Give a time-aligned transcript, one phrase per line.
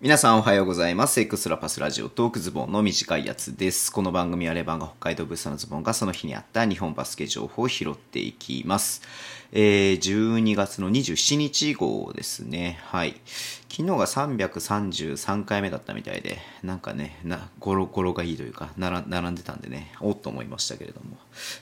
[0.00, 1.20] 皆さんおはようございます。
[1.20, 3.90] エクストラパスラジオトークズボンの短いやつです。
[3.90, 9.02] この番組はレバンが北海道物産のズボンがその日にあった日本バスケ情報を拾っていきます。
[9.50, 12.78] えー、12月の27日号ですね。
[12.84, 13.20] はい。
[13.68, 21.16] 昨日が333回目だったみたいで、なんかね、な、ゴロゴロがいいというか、並んでたんでね、おっと思いましたけれども。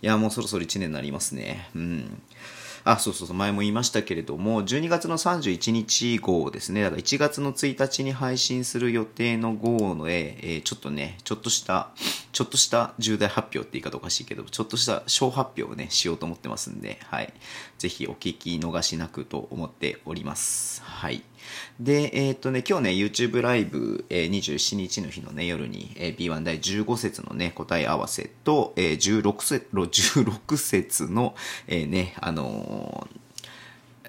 [0.00, 1.68] いや、もうそろそろ1年になりますね。
[1.76, 2.22] うん。
[2.84, 11.90] あ、そうそうそう、前も言いましたけれども、12月の31日号ですね、だから1月の1日に配信する予定の号の絵、えーちょっとね、ちょっとした、
[12.32, 17.32] ちょっとした重大発表って言い方おかしいけど、ちょっとした小発表をね、しようと思ってますんで、はい。
[17.78, 20.82] ぜひお聞き逃しなくと思っております。
[20.82, 21.22] はい。
[21.80, 31.34] で、えっ、とね、今日ね、YouTube ライブ、えー27日の日のね、夜に、えー B1 第15節のね、答え合わせと、えー16節、16節の、
[31.66, 33.21] えーね、あのー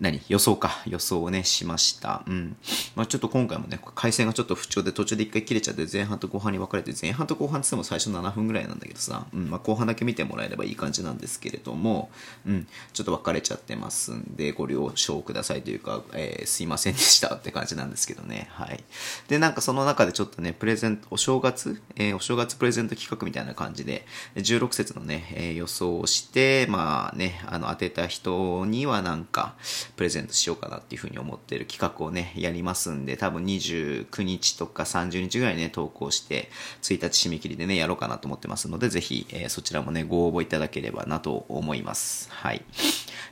[0.00, 0.82] 何予想か。
[0.86, 2.22] 予想をね、しました。
[2.26, 2.56] うん。
[2.94, 12.10] まあちょっと今回もね、回線がちょっと不調で途中で一回切れちゃって前半と後半に分かれて、前半と後半って言っても最初7分ぐらいなんだけどさ、うん、まあ後半だけ見てもらえればいい感じなんですけれども、
[12.46, 18.48] うん、ちょっと分かれちゃってますんで、ご了承くださいというか、えーすいませんでしたって感じなんですけどね。
[18.52, 18.82] はい。
[19.28, 29.54] で、なんかその中でちょっとね、プレゼント、お正月、えーお正月プレゼント企画みたいな感じで、16節のね、えー予想をして、まあね、あの、当てた人にはなんか、
[29.94, 36.50] プレゼントしようかなっていうふうに思ってる企画をね、やりますんで、多分29日とか30日ぐらいね、投稿して、
[36.82, 42.28] 1日締め切りでね、やろうかなと思ってますので、ぜひ、えーそちらもね、ご応募いただければなと思います。
[42.30, 42.62] はい。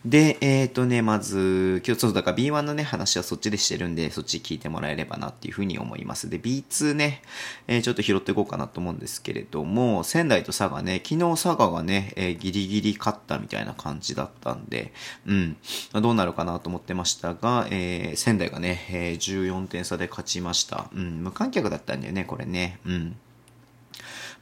[0.04, 6.28] で、えっ、とね、まず、今日そうだから B1 のね、話はそっちでしてるんで、そっち聞いてもらえればなっていうふうに思います。
[6.28, 7.22] で、B2 ね、
[7.68, 14.92] えーちょっと拾っていこうかなと思うんですけれども、仙台と佐賀ね、昨日佐賀がね、えーギリギリ勝ったみたいな感じだったんで、
[15.26, 15.56] うん、
[15.94, 20.90] どうなるかなと思ってましたが、えー仙台がね、えー14点差で勝ちました。
[20.94, 22.78] うん、無観客だったんだよね、これね。
[22.84, 23.16] うん。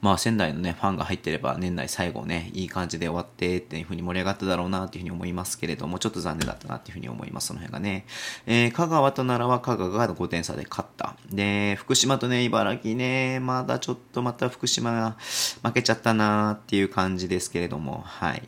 [0.02, 8.04] まあ仙台のね、ファンが入ってれば年内最後ね、いい感じで終わってっていう風に盛り上がっただろうなっていう風に思いますけれども、ちょっと残念だったなっていう風に思います、その辺がね。
[8.46, 11.14] えー香川と奈良は香川が5点差で勝った。
[11.30, 15.16] で、福島とね、茨城ね、まだちょっとまた福島が
[15.62, 18.42] 負けちゃったなっていう感じですけれども、はい。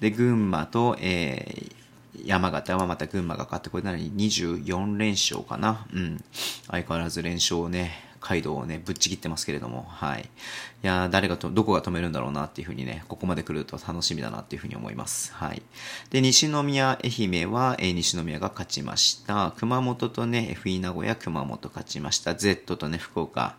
[0.00, 1.78] で、群馬と、えー
[2.24, 5.86] 山形はまた群馬が勝って、これなのに24連勝かな。
[5.92, 6.24] うん。
[6.66, 10.20] 相変わらず連勝をね、街道をね、ぶっちぎってますけれども、はい。
[10.20, 15.32] いや誰がと、どこが止めるんだろうなっていうふうにね、ここまで来ると楽しみだなっていうふうに思います。
[15.32, 15.62] はい。
[16.10, 19.54] で、西宮、愛媛は、えー西宮が勝ちました。
[19.56, 22.34] 熊本とね、FE 名古屋、熊本勝ちました。
[22.34, 23.56] Z とね、福岡。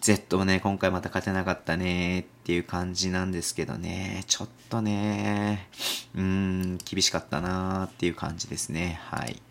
[0.00, 5.68] Z はね、今回また勝てなかったねっていう感じなんですけどね、ちょっとね、
[6.14, 9.00] うーん、厳しかったなーっていう感じですね。
[9.10, 9.42] はい。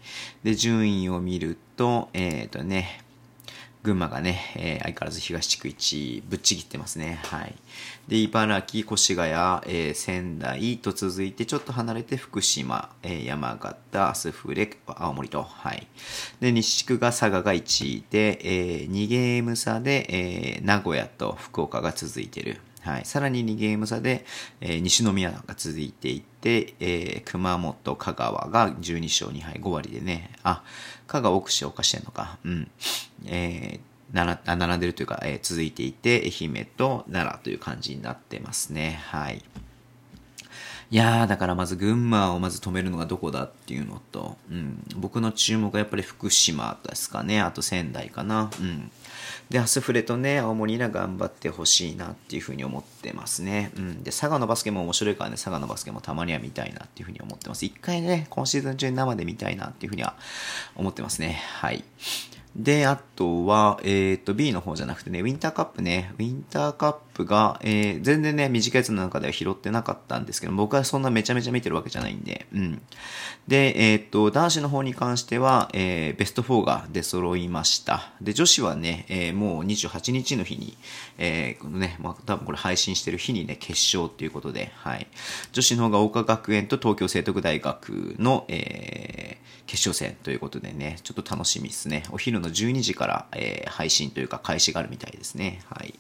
[0.46, 3.05] で、順位を見ると、えっ、とね、
[3.86, 7.20] 群馬がね、えー相変わらず東地区1位、ぶっちぎってますね。
[7.26, 7.56] はい。
[8.08, 15.88] で、茨城、越谷、えー仙台と続いて、ちょっと離れて福島、えー山形、アスフレ、青森と、はい。
[16.40, 18.40] で、西地区が佐賀が1位で、
[18.82, 20.08] え2ゲーム差で、
[20.58, 22.60] えー名古屋と福岡が続いてる。
[22.86, 23.06] はい。
[23.06, 24.26] さらに2ゲーム差で、
[24.62, 30.64] えー西宮が続いていって、えー熊本、香川が12勝2敗5割でね、あ、
[31.08, 32.38] 香川奥市おかしてんのか。
[32.46, 32.72] うん。
[33.26, 39.00] えー並んでるというか、えー続いていて、愛媛と奈良という感じになってますね。
[39.08, 39.44] はい。
[40.96, 48.50] いやー、だからまず群馬をまず止めるのがどこだっていうのと、うん、僕の注目はやっぱり福島ですかね、あと仙台かな。
[48.58, 48.90] うん。
[49.50, 53.74] で、アスフレとね、青森ら頑張ってほしいなっていうふうに思ってますね。
[53.76, 54.04] うん。
[54.04, 57.66] で、佐賀のバスケも面白いからね、佐賀のバスケもたまには見たいなっていうふうに思ってます。
[57.66, 60.16] 一回ね、今シーズン中に生で見たいなっていうふうには
[60.78, 61.42] 思ってますね。
[61.60, 61.84] はい。
[62.56, 72.82] で、あとは、えっ、と、B の方じゃなくてね、ウィンターカップね、ウィンターカップが、えー全然ね、短いやつの中では拾ってなかったんですけど、僕はそんなめちゃめちゃ見てるわけじゃないんで、うん。
[73.48, 78.12] で、えっ、と、男子の方に関しては、えーベスト4が出揃いました。
[78.22, 80.78] で、女子はね、えーもう28日の日に、
[81.18, 85.08] えーこのね、まあ、多分これ配信してる日にね、決勝っていうことで、はい。
[85.52, 92.04] 女子の方が桜花学園と東京聖徳大学の、えー決勝戦ということでね、ちょっと楽しみですね。
[92.12, 95.60] お昼の12時から、えー配信というか開始があるみたいですね。
[95.70, 95.94] はい。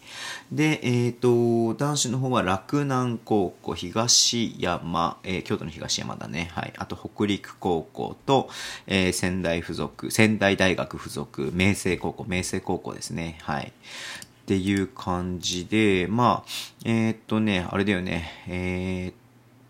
[0.51, 6.51] で、えっ、と、男子の方は洛南高校、東山、えー京都の東山だね。
[6.53, 6.73] はい。
[6.77, 8.49] あと北陸陸高校と、
[8.87, 13.37] えー仙台附属、仙台大学附属、明星高校、明星高校ですね。
[13.41, 13.71] はい。
[13.71, 16.49] っていう感じで、まあ、
[16.85, 19.15] えーっとね、あれだよね、えーっ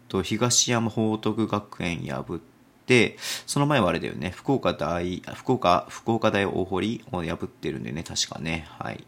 [0.09, 2.39] と、東山報徳学園破っ
[2.87, 3.17] で、
[3.47, 8.67] その前はあれだよね、福岡大、福岡、福岡大大堀を破ってるんでね、確かね。
[8.77, 9.03] はい。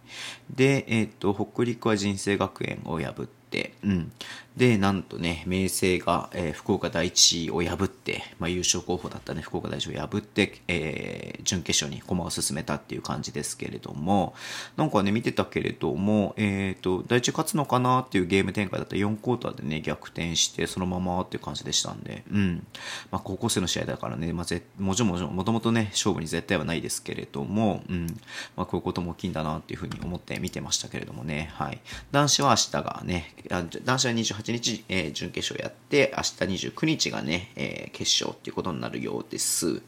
[0.49, 3.36] で、えっ、と、北陸は人生学園を破って、
[3.83, 4.11] うん。
[4.57, 14.33] で、なんとね、明星が、えー、福岡第一を破って、まあ、優勝候補だったね、福岡第一を破って、えー、準決勝に駒を進めたっていう感じですけれども、
[14.75, 22.65] なんかね、見てたけれども、えっ、ー、と、第一勝つのかなっていうゲーム展開だった4クォーターでね、逆転して、そのままっていう感じでしたんで、うん。
[23.11, 28.07] まあ、高校生の試合だからね、まあ、ぜもちろんももともとね、勝負に絶対はないですけれども、うん。
[28.55, 31.79] まあ、こういうことも大きいんだなっていうふうに思って見てましたけれどもね、はい。
[32.11, 33.69] 男子は明日がね、男
[33.99, 39.81] 子は28日、えー、準決勝やって、明日29日がね、えー、決勝っていうことになるようです。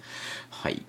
[0.50, 0.76] はい。
[0.76, 0.82] ま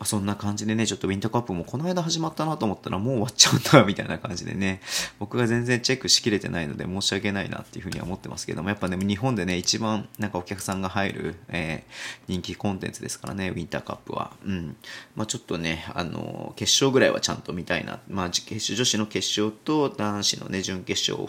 [0.00, 4.80] あ、そんな感じでね、ちょっとウィンターカップもこの間始まったなと思ったらもう終わっちゃうんだ、みたいな感じでね、
[5.18, 14.32] 僕が全然チェックしきれてないので申し訳ないなっていうふうには思ってますけども、やっぱね、日本でね、一番なんかお客さんが入る、えー、人気コンテンツですからね、ウィンターカップは。
[14.44, 14.76] うん。
[15.16, 18.00] まあ、ちょっとね、あの、決勝ぐらいはちゃんと見たいな。
[18.08, 21.28] まあ、決勝、女子の決勝と男子のね、準決勝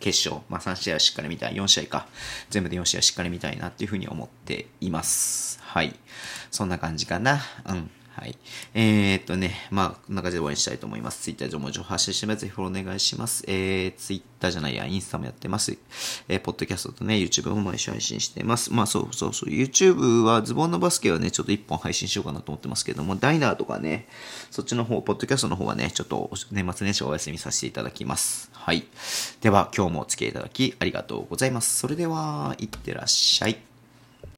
[0.00, 2.06] 決勝、まあ、3試合はしっかり見たい、4試合か、
[2.50, 5.60] 全部で4試合しっかり見たいなっていうふうに思っています。
[5.62, 5.94] はい。
[6.50, 7.40] そんな感じかな。
[7.66, 7.90] うん。
[8.12, 8.36] はい。
[8.74, 11.22] えー、っとね、まあ、こんな感じで応援したいと思います。
[11.22, 12.40] ツイッター上も情報発信してます。
[12.40, 13.44] ぜひフォローお願いします。
[13.46, 15.78] えー、ツイッターじゃないや、インスタもやってます。
[16.28, 18.72] えー、ポッドキャストとね、YouTube も毎週配信してます。
[18.72, 19.50] まあ、そうそうそう。
[19.50, 24.08] YouTube はズボンのバスケはね、ちょっと一本配信しようかなと思ってますけども、ダイナーとかね、
[24.50, 28.50] そっちの方、ポッドキャストの方はね、ちょっと年末年始お休みさせていただきます。
[28.52, 28.86] はい。
[29.40, 31.78] では、今日もお付き合いいただきありがとうございます。
[31.78, 33.69] それでは、いってらっしゃい。